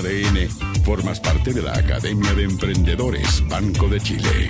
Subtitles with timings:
[0.00, 0.48] ADN,
[0.82, 4.48] formas parte de la Academia de Emprendedores Banco de Chile.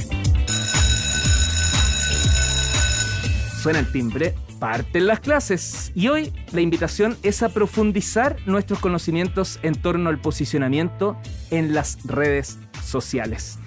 [3.60, 5.90] Suena el timbre, parten las clases.
[5.96, 11.20] Y hoy la invitación es a profundizar nuestros conocimientos en torno al posicionamiento
[11.50, 13.58] en las redes sociales.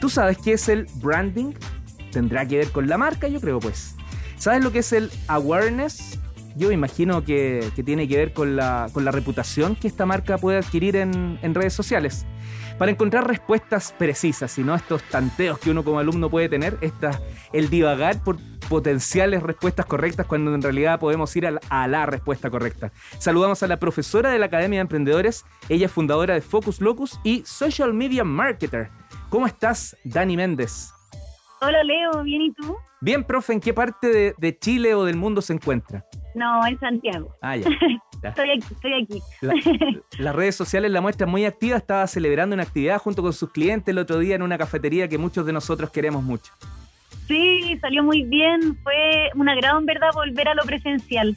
[0.00, 1.52] ¿Tú sabes qué es el branding?
[2.10, 3.94] Tendrá que ver con la marca, yo creo, pues.
[4.38, 6.18] ¿Sabes lo que es el awareness?
[6.58, 11.38] Yo imagino que, tiene que ver con la, reputación que esta marca puede adquirir en,
[11.40, 12.26] en redes sociales.
[12.78, 17.20] Para encontrar respuestas precisas y no estos tanteos que uno como alumno puede tener, esta,
[17.52, 18.36] el divagar por
[18.68, 22.92] potenciales respuestas correctas cuando en realidad podemos ir a la, respuesta correcta.
[23.18, 27.18] Saludamos a la profesora de la Academia de Emprendedores, ella es fundadora de Focus Locus
[27.24, 28.90] y Social Media Marketer.
[29.30, 30.92] ¿Cómo estás, Dani Méndez?
[31.60, 32.76] Hola Leo, ¿bien y tú?
[33.00, 36.04] Bien, profe, ¿en qué parte de, Chile o del mundo se encuentra?
[36.34, 37.34] No, en Santiago.
[37.40, 37.68] Ah, ya.
[38.22, 39.22] estoy aquí, estoy aquí.
[40.18, 43.88] las redes sociales la muestra muy activa, estaba celebrando una actividad junto con sus clientes
[43.88, 46.52] el otro día en una cafetería que muchos de nosotros queremos mucho.
[47.26, 51.36] Sí, salió muy bien, fue una gran verdad volver a lo presencial.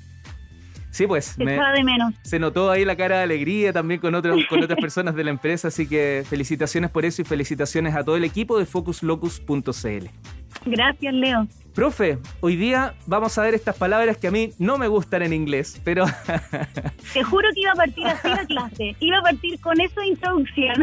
[0.92, 1.26] Sí, pues.
[1.38, 2.14] Se de menos.
[2.22, 5.31] Se notó ahí la cara de alegría también con, otros, con otras personas de la
[5.31, 10.08] empresa, así que felicitaciones por eso y felicitaciones a todo el equipo de focuslocus.cl.
[10.66, 11.48] Gracias, Leo.
[11.73, 15.31] Profe, hoy día vamos a ver estas palabras que a mí no me gustan en
[15.31, 16.03] inglés, pero...
[17.14, 20.08] Te juro que iba a partir así la clase, iba a partir con eso de
[20.08, 20.75] introducción.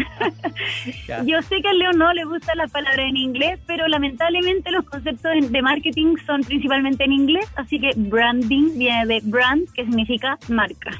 [1.26, 4.86] Yo sé que a Leo no le gustan las palabras en inglés, pero lamentablemente los
[4.86, 10.38] conceptos de marketing son principalmente en inglés, así que branding viene de brand, que significa
[10.48, 10.92] marca.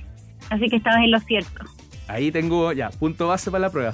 [0.51, 1.65] Así que estabas en lo cierto.
[2.09, 3.93] Ahí tengo ya, punto base para la prueba.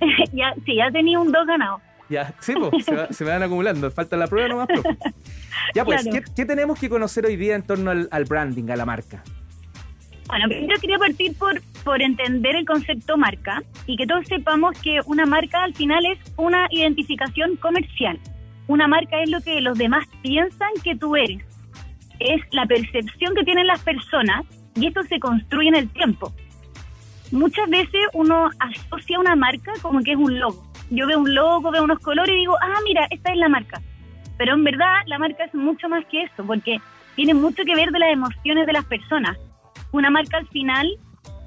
[0.32, 1.80] ya, sí, ya tenía un dos ganado.
[2.08, 3.90] Ya, sí, pues, se, van acumulando.
[3.90, 4.96] Falta la prueba nomás, profe.
[5.74, 9.22] Ya, pues, ¿qué, tenemos que conocer hoy día en torno al, branding, a la marca?
[10.26, 15.00] Bueno, primero quería partir por, por entender el concepto marca y que todos sepamos que
[15.06, 18.18] una marca al final es una identificación comercial.
[18.66, 21.42] Una marca es lo que los demás piensan que tú eres.
[22.18, 26.32] Es la percepción que tienen las personas y esto se construye en el tiempo.
[27.30, 31.70] Muchas veces uno asocia una marca como que es un logo yo veo un logo,
[31.70, 33.80] veo unos colores y digo, ah, mira, esta es la marca.
[34.38, 36.80] Pero en verdad la marca es mucho más que eso, porque
[37.14, 39.38] tiene mucho que ver de las emociones de las personas.
[39.92, 40.98] Una marca al final,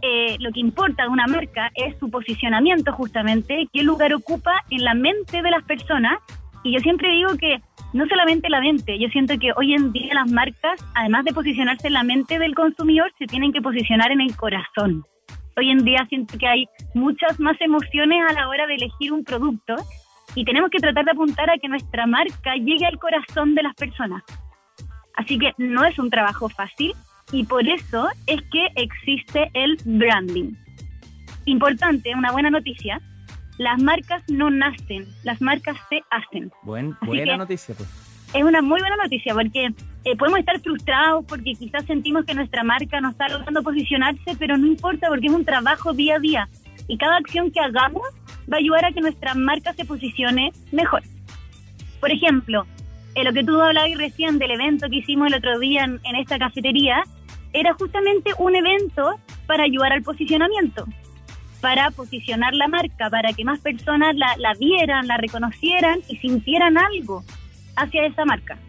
[0.01, 4.83] eh, lo que importa de una marca es su posicionamiento justamente, qué lugar ocupa en
[4.83, 6.19] la mente de las personas.
[6.63, 7.61] Y yo siempre digo que
[7.93, 11.87] no solamente la mente, yo siento que hoy en día las marcas, además de posicionarse
[11.87, 15.05] en la mente del consumidor, se tienen que posicionar en el corazón
[15.57, 19.23] hoy en día siento que hay muchas más emociones a la hora de elegir un
[19.23, 19.75] producto
[20.35, 23.75] y tenemos que tratar de apuntar a que nuestra marca llegue al corazón de las
[23.75, 24.23] personas.
[25.15, 26.93] Así que no es un trabajo fácil
[27.31, 30.53] y por eso es que existe el branding.
[31.45, 32.99] Importante, una buena noticia,
[33.57, 36.51] las marcas no nacen, las marcas se hacen.
[36.63, 37.89] buena noticia, pues
[38.33, 39.73] es una muy buena noticia porque
[40.05, 44.55] eh, podemos estar frustrados porque quizás sentimos que nuestra marca no está logrando posicionarse, pero
[44.55, 46.49] no importa porque es un trabajo día a día
[46.87, 48.03] y cada acción que hagamos
[48.51, 51.01] va a ayudar a que nuestra marca se posicione mejor.
[51.99, 52.67] Por ejemplo,
[53.15, 56.37] en lo que tú hablabas recién del evento que hicimos el otro día en, esta
[56.37, 57.01] cafetería,
[57.51, 59.15] era justamente un evento
[59.47, 60.85] para ayudar al posicionamiento,
[61.61, 66.77] para posicionar la marca, para que más personas la, la vieran, la reconocieran y sintieran
[66.77, 67.23] algo
[67.75, 68.59] hacia esa marca.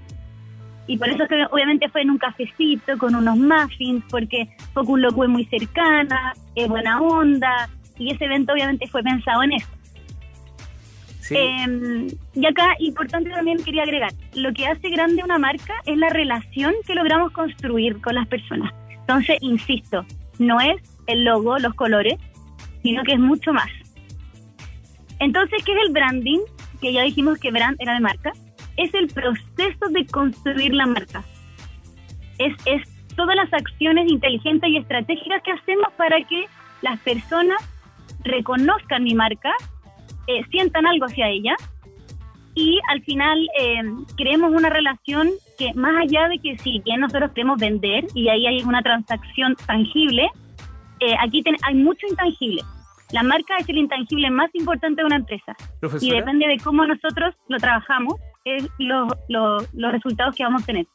[0.86, 5.24] Y por eso que obviamente fue en un cafecito con unos muffins, porque Focus Loco
[5.24, 9.68] es muy cercana, es buena onda, y ese evento obviamente fue pensado en eso.
[11.30, 16.08] Em, y acá, importante también quería agregar, lo que hace grande una marca es la
[16.10, 18.72] relación que logramos construir con las personas.
[18.90, 20.06] Entonces, insisto,
[20.38, 20.76] no es
[21.08, 22.14] el logo, los colores,
[22.82, 23.68] sino que es mucho más.
[25.18, 26.40] Entonces, ¿qué es el branding?
[26.80, 28.32] Que ya dijimos que brand era de marca
[28.76, 31.24] es el proceso de construir la marca.
[32.38, 32.82] Es, es
[33.16, 36.46] todas las acciones inteligentes y estratégicas que hacemos para que
[36.82, 37.58] las personas
[38.24, 39.52] reconozcan mi marca,
[40.26, 41.54] eh, sientan algo hacia ella
[42.54, 43.82] y al final eh,
[44.16, 48.46] creemos una relación que más allá de que si bien nosotros queremos vender y ahí
[48.46, 50.28] hay una transacción tangible,
[51.00, 52.62] eh, aquí hay mucho intangible.
[53.12, 55.54] La marca es el intangible más importante de una empresa
[56.00, 58.14] y depende de cómo nosotros lo trabajamos
[58.46, 60.86] es los resultados que vamos a tener.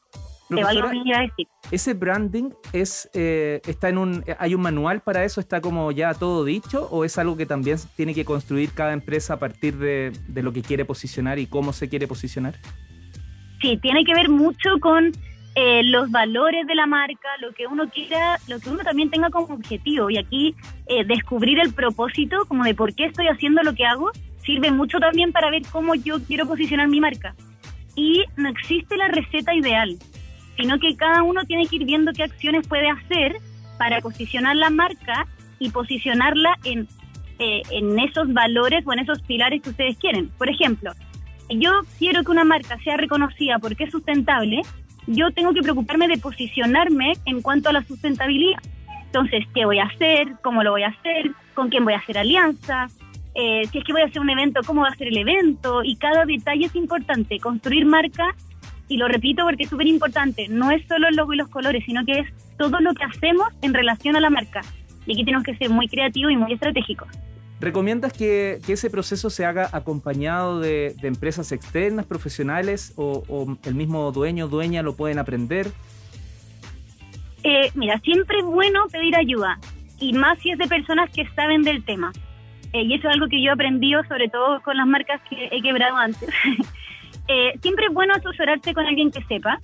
[0.49, 1.47] decir.
[1.69, 5.39] ¿Ese branding es eh, está en un hay un manual para eso?
[5.39, 6.87] ¿Está como ya todo dicho?
[6.91, 10.11] ¿O es algo que también tiene que construir cada empresa a partir de,
[10.41, 12.55] lo que quiere posicionar y cómo se quiere posicionar?
[13.61, 15.11] Sí, tiene que ver mucho con
[15.55, 19.29] eh, los valores de la marca, lo que uno quiera, lo que uno también tenga
[19.29, 20.09] como objetivo.
[20.09, 20.55] Y aquí
[20.87, 24.11] eh, descubrir el propósito, como de por qué estoy haciendo lo que hago,
[24.43, 27.35] sirve mucho también para ver cómo yo quiero posicionar mi marca.
[27.95, 29.97] Y no existe la receta ideal,
[30.57, 33.37] sino que cada uno tiene que ir viendo qué acciones puede hacer
[33.77, 35.27] para posicionar la marca
[35.59, 36.87] y posicionarla en,
[37.39, 40.29] eh, en esos valores o en esos pilares que ustedes quieren.
[40.37, 40.91] Por ejemplo,
[41.49, 44.61] yo quiero que una marca sea reconocida porque es sustentable,
[45.07, 48.59] yo tengo que preocuparme de posicionarme en cuanto a la sustentabilidad.
[49.05, 50.35] Entonces, ¿qué voy a hacer?
[50.41, 51.31] ¿Cómo lo voy a hacer?
[51.53, 52.87] ¿Con quién voy a hacer alianza?
[53.33, 55.83] Eh, si es que voy a hacer un evento, ¿cómo va a ser el evento?
[55.83, 57.39] Y cada detalle es importante.
[57.39, 58.35] Construir marca,
[58.91, 61.81] y lo repito porque es súper importante, no es solo el logo y los colores,
[61.85, 64.61] sino que es todo lo que hacemos en relación a la marca.
[65.05, 67.07] Y aquí tenemos que ser muy creativos y muy estratégicos.
[67.61, 74.45] ¿Recomiendas que, ese proceso se haga acompañado de, empresas externas, profesionales o, el mismo dueño
[74.45, 75.71] o dueña lo pueden aprender?
[77.43, 79.57] Eh, mira, siempre es bueno pedir ayuda
[79.99, 82.11] y más si es de personas que saben del tema.
[82.73, 85.49] Eh, y eso es algo que yo he aprendido sobre todo con las marcas que
[85.51, 86.29] he quebrado antes.
[87.27, 89.57] Eh, siempre es bueno asesorarse con alguien que sepa,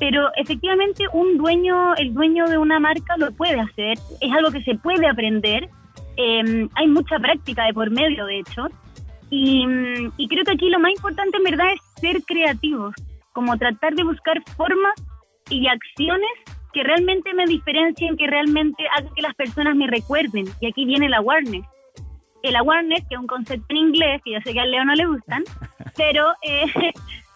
[0.00, 4.62] pero efectivamente un dueño, el dueño de una marca lo puede hacer, es algo que
[4.62, 5.68] se puede aprender
[6.16, 8.68] Em, hay mucha práctica de por medio, de hecho.
[9.30, 9.66] Y,
[10.16, 12.94] y, creo que aquí lo más importante en verdad es ser creativos,
[13.32, 14.94] como tratar de buscar formas
[15.50, 16.30] y acciones
[16.72, 20.46] que realmente me diferencien, que realmente hagan que las personas me recuerden.
[20.60, 21.66] Y aquí viene el awareness.
[22.44, 24.94] El awareness, que es un concepto en inglés, que yo sé que a Leo no
[24.94, 25.42] le gustan,
[25.96, 26.64] pero eh,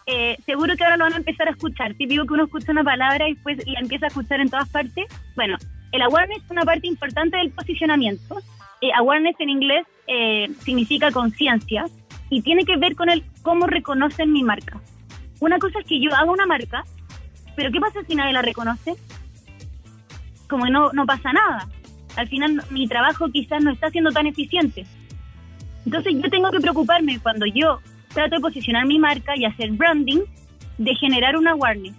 [0.06, 1.94] eh, seguro que ahora lo van a empezar a escuchar.
[1.94, 5.06] Típico que uno escucha una palabra y después la empieza a escuchar en todas partes.
[5.34, 5.56] Bueno,
[5.92, 8.38] el awareness es una parte importante del posicionamiento
[8.80, 11.84] eh, awareness en inglés eh, significa conciencia
[12.30, 14.80] y tiene que ver con el cómo reconocen mi marca.
[15.40, 16.84] Una cosa es que yo hago una marca,
[17.56, 18.94] pero ¿qué pasa si nadie la reconoce?
[20.48, 21.68] Como que no, no pasa nada.
[22.16, 24.86] Al final mi trabajo quizás no está siendo tan eficiente.
[25.88, 27.80] Entonces yo tengo que preocuparme cuando yo
[28.12, 30.20] trato de posicionar mi marca y hacer branding,
[30.76, 31.94] de generar una awareness,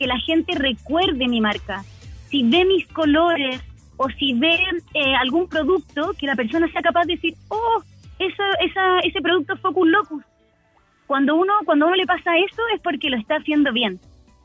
[0.00, 1.84] que la gente recuerde mi marca.
[2.28, 3.60] Si ve mis colores,
[3.98, 7.84] o si ven eh, algún producto que la persona sea capaz de decir, oh,
[8.18, 10.24] eso, esa, ese producto Focus Locus.
[11.06, 14.00] Cuando uno, cuando uno le pasa eso es porque lo está haciendo bien.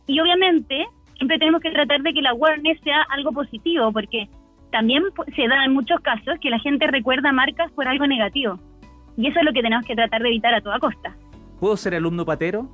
[0.05, 0.85] Y obviamente
[1.17, 4.29] siempre tenemos que tratar de que la awareness sea algo positivo, porque
[4.71, 5.01] también
[5.35, 8.59] se da en muchos casos que la gente recuerda marcas por algo negativo.
[9.17, 11.15] Y eso es lo que tenemos que tratar de evitar a toda costa.
[11.59, 12.69] ¿Puedo ser alumno patero?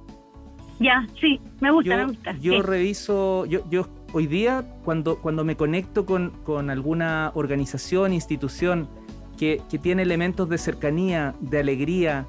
[0.80, 2.36] Ya, sí, me gusta, me gusta.
[2.42, 8.90] Yo reviso, yo, yo hoy día cuando, cuando me conecto con, con alguna organización, institución
[9.38, 12.26] que, que, tiene elementos de cercanía, de alegría,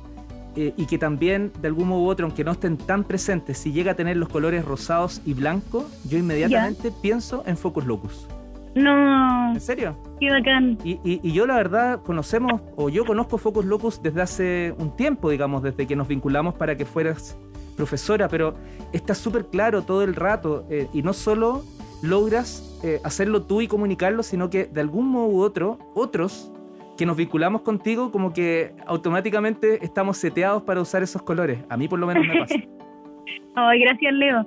[0.54, 3.72] eh, y que también de algún modo u otro, aunque no estén tan presentes, si
[3.72, 8.28] llega a tener los colores rosados y blancos, yo inmediatamente pienso en Focus Locus.
[8.74, 9.52] No.
[9.52, 9.96] ¿En serio?
[10.18, 10.78] Qué bacán.
[10.84, 14.96] Y, y, y, yo la verdad conocemos, o yo conozco Focus Locus desde hace un
[14.96, 17.38] tiempo, digamos, desde que nos vinculamos para que fueras
[17.76, 18.54] profesora, pero
[18.92, 21.62] está súper claro todo el rato eh, y no solo
[22.02, 26.52] logras eh, hacerlo tú y comunicarlo, sino que de algún modo u otro, otros
[26.96, 31.60] que nos vinculamos contigo, como que automáticamente estamos seteados para usar esos colores.
[31.68, 32.54] A mí por lo menos me pasa.
[33.54, 34.46] Ay, gracias Leo.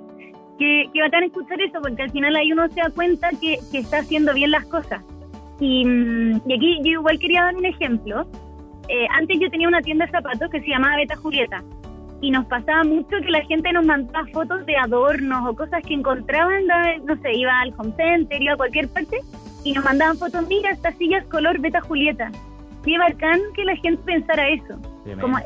[0.58, 3.78] Qué, qué bacán escuchar eso, porque al final ahí uno se da cuenta que, que
[3.78, 5.02] está haciendo bien las cosas.
[5.60, 8.26] Y, mm, y, aquí yo igual quería dar un ejemplo.
[8.88, 11.62] Eh, antes yo tenía una tienda de zapatos que se llamaba Beta Julieta
[12.20, 15.94] y nos pasaba mucho que la gente nos mandaba fotos de adornos o cosas que
[15.94, 16.64] encontraban,
[17.04, 19.18] no sé, iba al home center, iba a cualquier parte
[19.64, 22.30] y nos mandaban fotos, mira, estas sillas color Beta Julieta.
[22.84, 24.78] Qué bacán que la gente pensara eso.
[25.20, 25.38] Como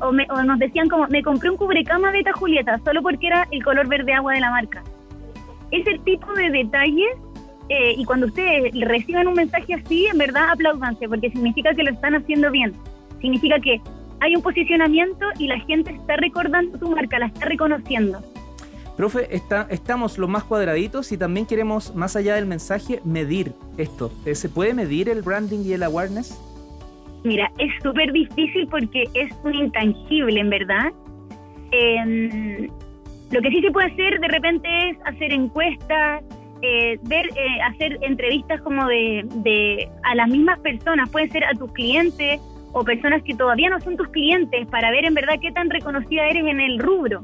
[0.00, 3.88] o, nos decían como, me compré un cubrecama Beta Julieta solo porque era el color
[3.88, 4.82] verde agua de la marca.
[5.70, 7.16] Ese tipo de detalles,
[7.68, 11.90] eh, y cuando ustedes reciban un mensaje así, en verdad aplaudanse, porque significa que lo
[11.90, 12.74] están haciendo bien.
[13.20, 13.80] Significa que
[14.20, 18.20] hay un posicionamiento y la gente está recordando tu marca, la está reconociendo.
[18.96, 24.10] Profe, está, estamos los más cuadraditos y también queremos, más allá del mensaje, medir esto.
[24.32, 26.36] ¿Se puede medir el branding y el awareness?
[27.24, 30.92] Mira, es súper difícil porque es un intangible, en verdad.
[31.72, 32.68] Em,
[33.30, 36.22] lo que sí se puede hacer de repente es hacer encuestas,
[36.62, 41.52] eh, ver, eh, hacer entrevistas como de, de a las mismas personas, puede ser a
[41.52, 42.40] tus clientes
[42.72, 46.26] o personas que todavía no son tus clientes para ver en verdad qué tan reconocida
[46.28, 47.22] eres en el rubro.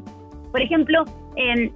[0.50, 1.04] Por ejemplo,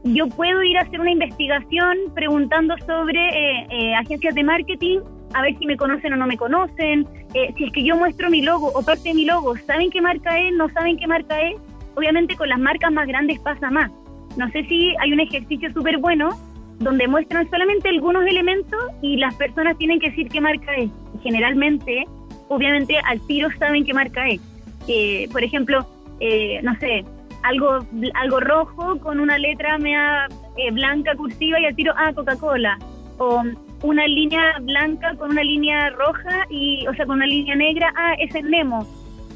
[0.05, 5.01] yo puedo ir a hacer una investigación preguntando sobre eh, eh, agencias de marketing,
[5.35, 8.31] a ver si me conocen o no me conocen, eh, si es que yo muestro
[8.31, 10.55] mi logo o parte de mi logo, ¿saben qué marca es?
[10.55, 11.57] ¿No saben qué marca es?
[11.95, 13.91] Obviamente con las marcas más grandes pasa más.
[14.37, 16.31] no sé si hay un ejercicio súper bueno
[16.79, 20.91] donde muestran solamente algunos elementos y las personas tienen que decir qué marca es.
[21.23, 22.05] Generalmente,
[22.49, 24.41] obviamente, al tiro saben qué marca es.
[24.87, 25.85] Eh, por ejemplo,
[26.21, 27.05] eh, no sé,
[27.43, 30.29] algo, algo rojo con una letra mea,
[30.73, 32.79] blanca cursiva y al tiro, ah, Coca-Cola.
[33.19, 33.43] O
[33.83, 38.15] una línea blanca con una línea roja y, o sea, con una línea negra, ah,
[38.19, 38.87] es el Nemo.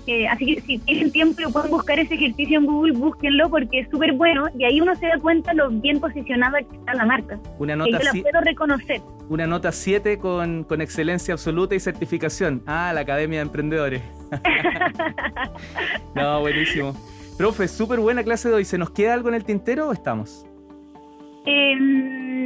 [0.08, 3.80] Eh, así que si tienen tiempo y pueden buscar ese ejercicio en Google, búsquenlo porque
[3.80, 7.06] es súper bueno y ahí uno se da cuenta lo bien posicionada que está la
[7.06, 7.38] marca.
[7.58, 9.00] Una nota yo la puedo reconocer.
[9.28, 12.62] Una nota 7 con, con excelencia absoluta y certificación.
[12.66, 14.02] Ah, la Academia de Emprendedores.
[16.16, 16.96] no, buenísimo.
[17.38, 18.64] Profe, súper buena clase de hoy.
[18.64, 20.46] ¿Se nos queda algo en el tintero o estamos?
[21.44, 21.76] Eh,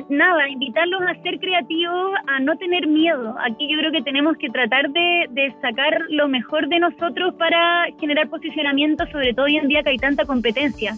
[0.08, 3.34] nada, invitarlos a ser creativos, a no tener miedo.
[3.44, 8.28] Aquí yo creo que tenemos que tratar de, sacar lo mejor de nosotros para generar
[8.28, 10.94] posicionamiento, sobre todo hoy en día que hay tanta competencia.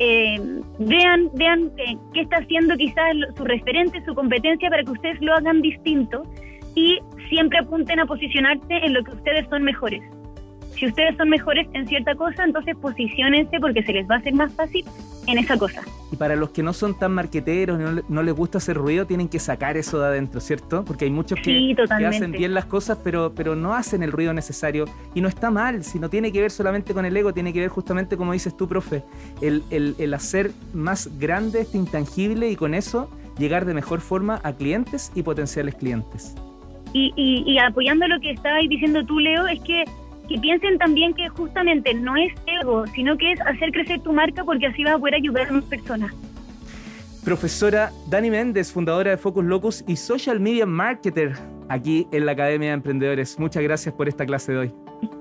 [0.00, 0.40] Eh,
[0.80, 1.70] vean vean
[2.12, 6.24] qué está haciendo quizás su referente, su competencia para que ustedes lo hagan distinto
[6.74, 6.98] y
[7.28, 10.02] siempre apunten a posicionarse en lo que ustedes son mejores
[10.76, 14.34] si ustedes son mejores en cierta cosa, entonces posicionense porque se les va a hacer
[14.34, 14.84] más fácil
[15.26, 15.82] en esa cosa.
[16.12, 19.28] Y para los que no son tan marqueteros, no, no les gusta hacer ruido, tienen
[19.28, 20.84] que sacar eso de adentro, ¿cierto?
[20.84, 21.74] Porque hay muchos que,
[22.06, 24.84] hacen bien las cosas, pero, pero no hacen el ruido necesario.
[25.14, 27.60] Y no está mal, si no tiene que ver solamente con el ego, tiene que
[27.60, 29.02] ver justamente, como dices tú, profe,
[29.40, 34.40] el, el, el hacer más grande este intangible y con eso llegar de mejor forma
[34.44, 36.34] a clientes y potenciales clientes.
[36.92, 39.84] Y, y, y apoyando lo que estabas diciendo tú, Leo, es que
[40.28, 44.44] que piensen también que justamente no es ego, sino que es hacer crecer tu marca
[44.44, 46.12] porque así vas a poder ayudar a más personas.
[47.24, 51.32] Profesora Dani Méndez, fundadora de Focus Locus y Social Media Marketer
[51.68, 53.38] aquí en la Academia de Emprendedores.
[53.38, 54.72] Muchas gracias por esta clase de hoy.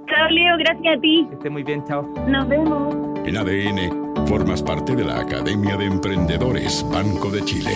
[0.08, 1.26] Chao, Leo, gracias a ti.
[1.30, 2.04] Que esté muy bien, chao.
[2.28, 2.96] Nos vemos.
[3.26, 7.72] En ADN, formas parte de la Academia de Emprendedores Banco de Chile.